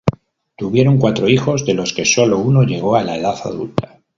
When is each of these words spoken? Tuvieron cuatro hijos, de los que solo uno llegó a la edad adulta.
Tuvieron 0.57 0.97
cuatro 0.97 1.29
hijos, 1.29 1.63
de 1.63 1.75
los 1.75 1.93
que 1.93 2.05
solo 2.05 2.39
uno 2.39 2.63
llegó 2.63 2.95
a 2.95 3.03
la 3.03 3.17
edad 3.19 3.35
adulta. 3.45 3.99